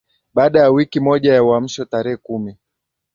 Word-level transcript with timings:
Baada 0.33 0.59
ya 0.59 0.69
wiki 0.71 0.99
moja 0.99 1.33
ya 1.33 1.43
uhamisho 1.43 1.85
tarehe 1.85 2.17
kumi 2.17 2.57